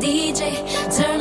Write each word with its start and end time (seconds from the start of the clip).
DJ, 0.00 0.40
turn 0.94 1.15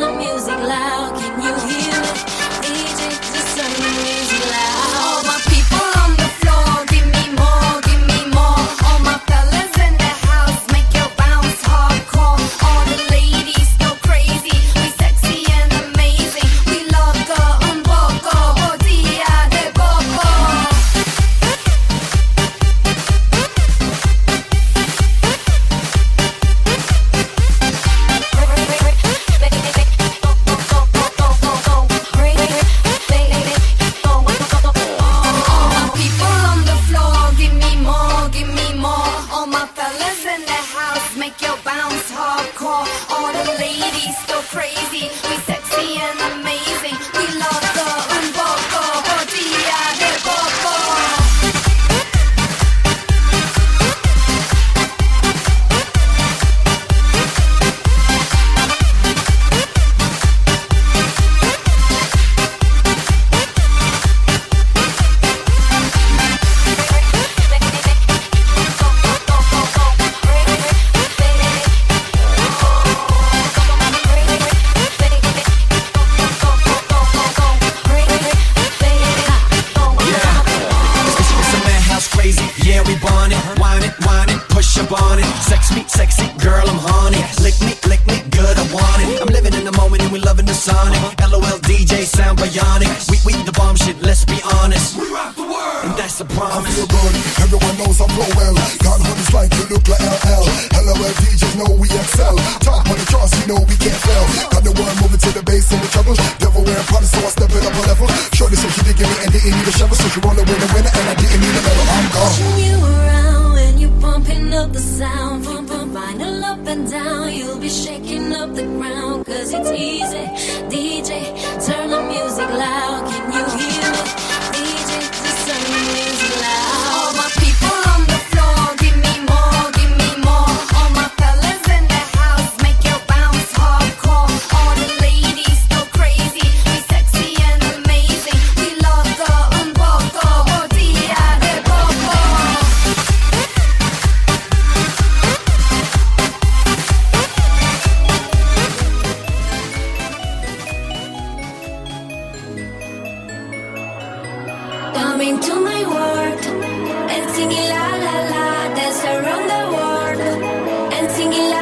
singing 161.31 161.54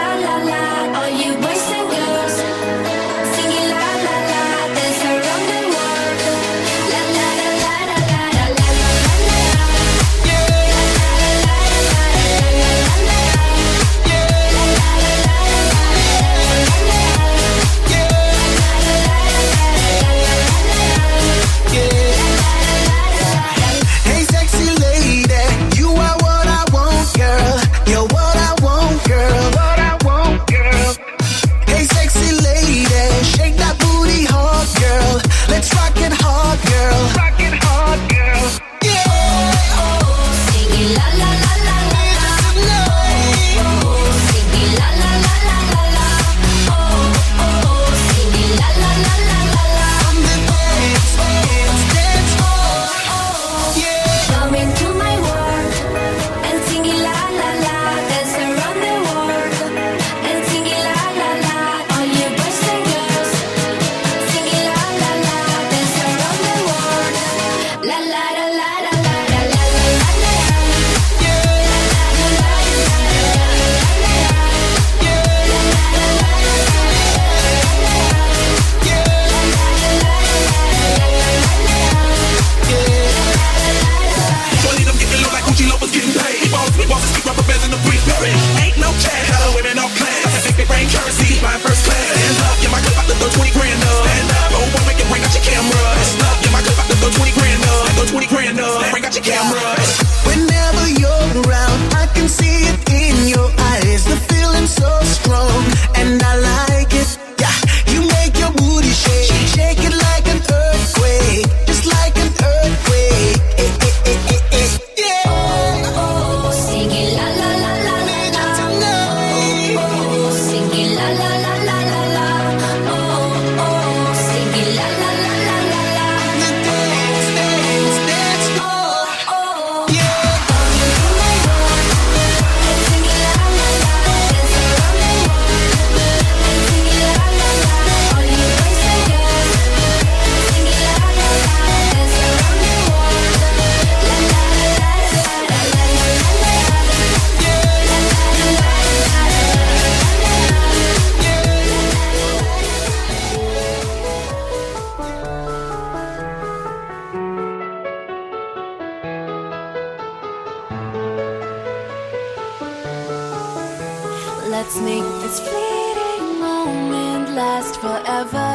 let's 164.53 164.79
make 164.79 165.09
this 165.23 165.39
fleeting 165.39 166.39
moment 166.39 167.25
last 167.41 167.73
forever. 167.83 168.51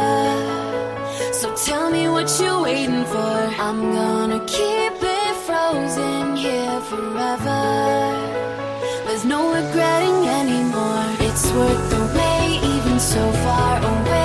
So 1.41 1.47
tell 1.69 1.91
me 1.91 2.09
what 2.15 2.29
you're 2.41 2.63
waiting 2.69 3.05
for. 3.15 3.39
I'm 3.67 3.81
gonna 3.99 4.41
keep 4.57 4.95
it 5.19 5.35
frozen 5.47 6.37
here 6.37 6.81
forever. 6.93 7.63
There's 9.07 9.27
no 9.35 9.41
regretting 9.59 10.21
anymore. 10.41 11.07
It's 11.27 11.45
worth 11.57 11.85
the 11.93 12.03
wait, 12.17 12.59
even 12.75 12.97
so 13.01 13.23
far 13.45 13.75
away. 13.93 14.18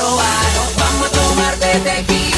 Probar. 0.00 0.44
Vamos 0.76 1.06
a 1.06 1.10
tomar 1.10 1.56
tequila, 1.56 2.29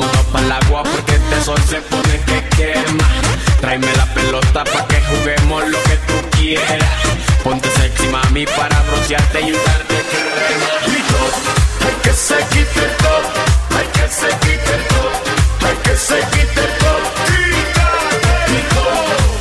moto 0.00 0.22
para 0.32 0.44
el 0.44 0.52
agua 0.52 0.82
porque 0.82 1.14
este 1.14 1.44
sol 1.44 1.60
se 1.68 1.80
pone 1.82 2.20
que 2.26 2.38
quema. 2.56 3.08
Tráeme 3.60 3.92
la 3.94 4.06
pelota 4.14 4.64
para 4.64 4.86
que 4.88 5.00
juguemos 5.02 5.68
lo 5.68 5.82
que 5.82 5.96
tú 6.08 6.16
quieras. 6.38 6.96
Ponte 7.44 7.70
sexy, 7.70 8.06
mami, 8.08 8.46
para 8.46 8.80
broncearte 8.82 9.40
y 9.40 9.52
untarte 9.52 9.96
crema. 10.10 10.70
Y 10.86 11.84
hay 11.84 11.96
que 12.02 12.12
se 12.12 12.36
quite 12.50 12.80
el 12.84 12.96
top, 13.04 13.24
hay 13.76 13.86
que 13.96 14.08
se 14.08 14.28
quite 14.42 14.74
el 14.76 14.84
top, 14.92 15.12
hay 15.66 15.76
que 15.84 15.96
se 15.96 16.18
el 16.18 16.78
top. 16.78 17.20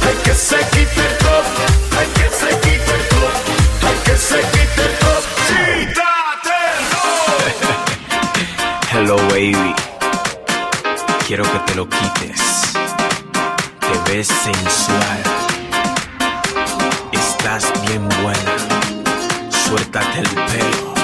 Hay 0.05 0.15
que 0.23 0.33
se 0.33 0.57
quite 0.57 1.01
el 1.07 1.17
top, 1.17 1.45
hay 1.97 2.07
que 2.15 2.29
se 2.39 2.49
quite 2.61 2.93
el 2.95 3.03
top, 3.09 3.33
hay 3.87 3.97
que 4.05 4.17
se 4.17 4.39
quite 4.39 4.81
el 4.81 4.93
top. 4.99 5.23
Hello, 8.91 9.17
baby. 9.29 9.88
Quiero 11.29 11.43
que 11.43 11.59
te 11.59 11.75
lo 11.75 11.87
quites. 11.87 12.73
Te 12.73 14.11
ves 14.11 14.27
sensual. 14.29 15.23
Estás 17.11 17.71
bien 17.85 18.09
buena. 18.23 19.51
Suéltate 19.51 20.21
el 20.21 20.27
pelo. 20.27 20.98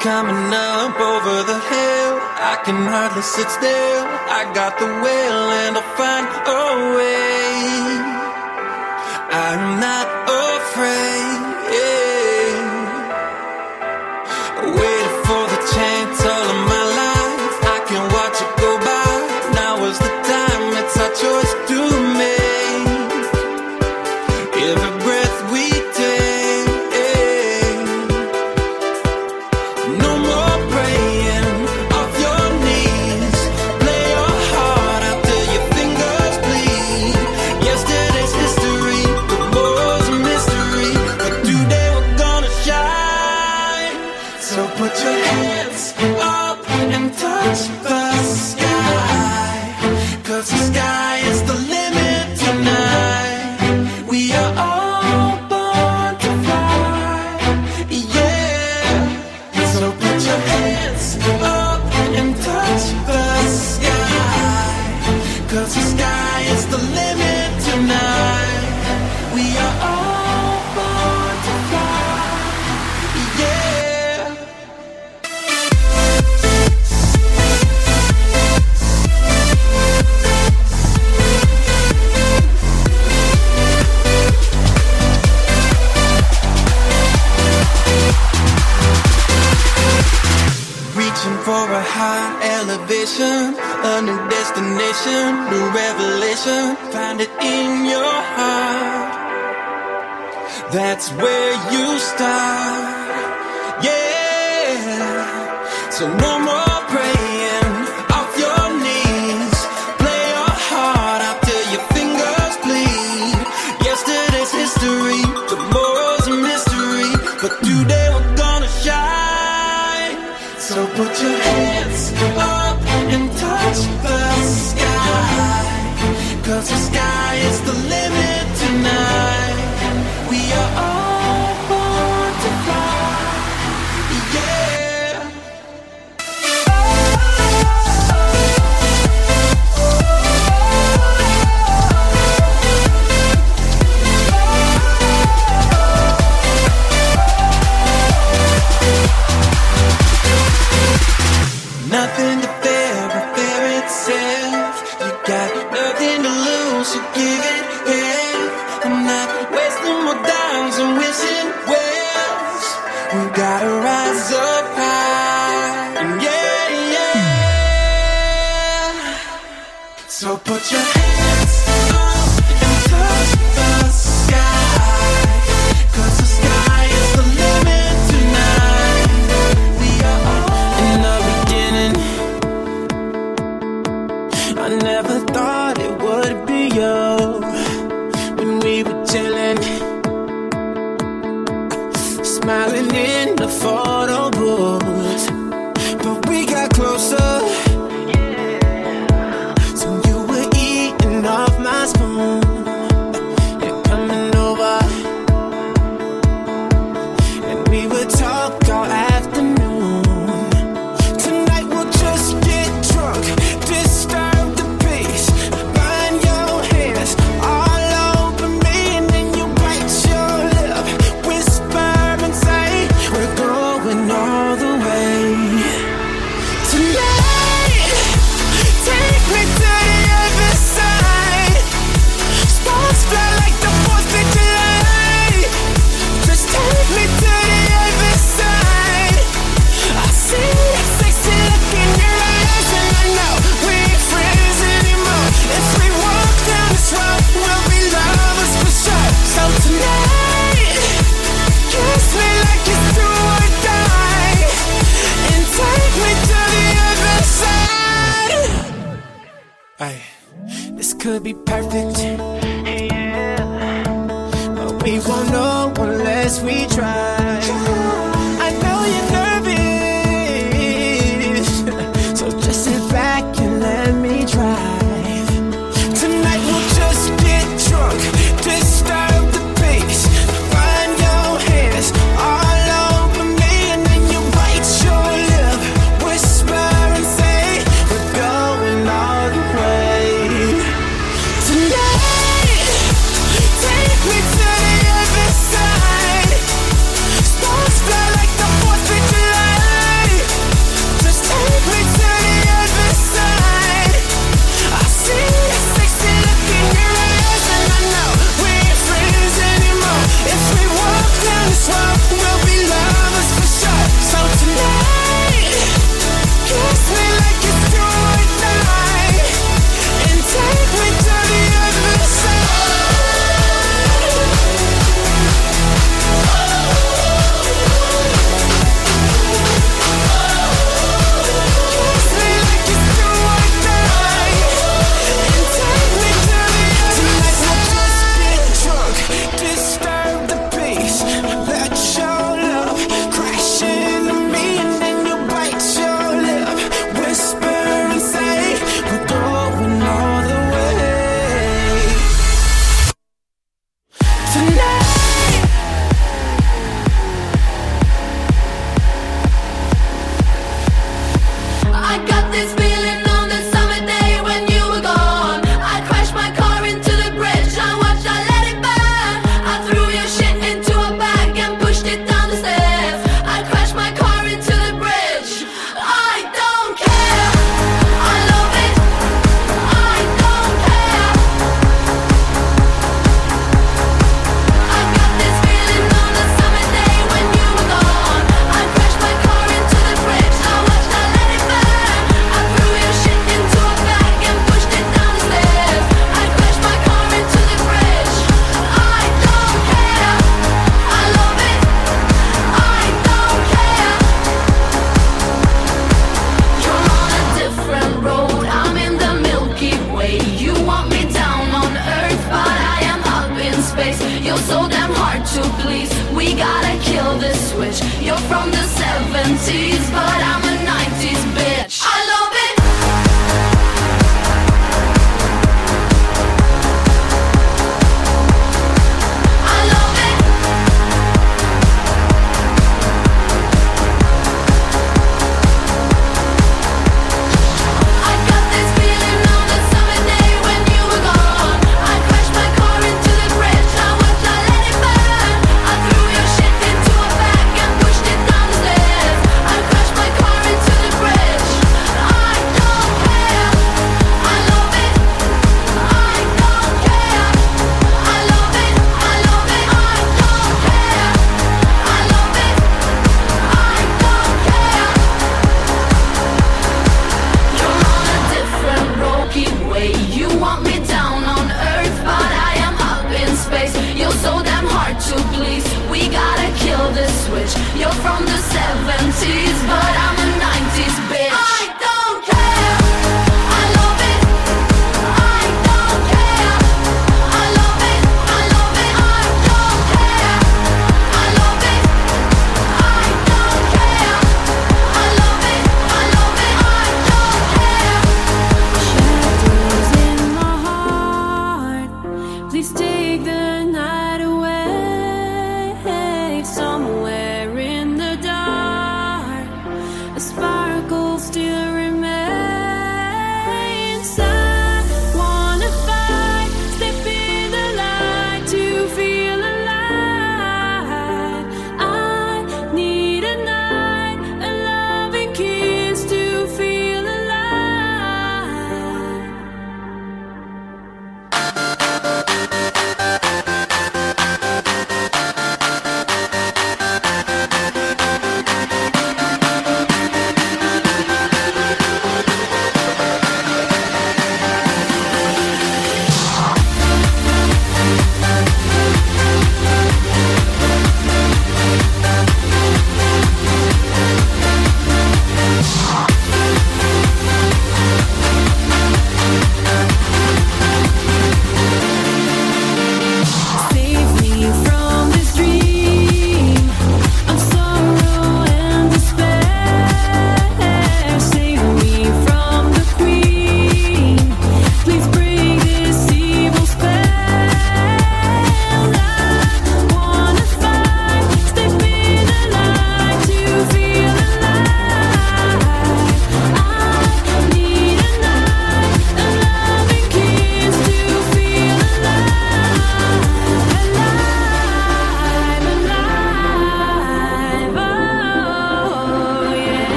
coming 0.00 0.48
up 0.54 0.98
over 0.98 1.42
the 1.44 1.60
hill. 1.60 2.14
I 2.40 2.56
can 2.64 2.88
hardly 2.88 3.20
sit 3.22 3.50
still. 3.50 4.04
I 4.32 4.50
got 4.54 4.78
the 4.78 4.86
will 4.86 5.42
and 5.60 5.76
I'll 5.76 5.96
find 5.96 6.26
a 6.48 6.96
way. 6.96 7.39